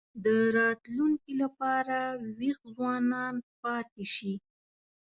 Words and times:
د 0.25 0.25
راتلونکي 0.57 1.33
لپاره 1.43 1.97
وېښ 2.37 2.59
ځوانان 2.75 3.35
پاتې 3.61 4.05
شي. 4.15 4.33